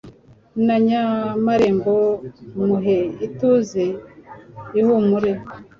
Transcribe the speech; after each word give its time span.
na 0.65 0.75
Nyamarembo 0.87 1.95
muhe 2.67 2.99
ituze 3.25 3.83
ihumure 4.79 5.31